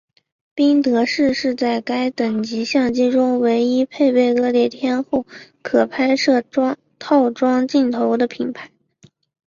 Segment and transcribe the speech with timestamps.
[0.55, 5.27] 宾得士是在该等级相机中唯一配备恶劣天候
[5.61, 6.43] 可拍摄
[6.99, 8.71] 套装镜头的品牌。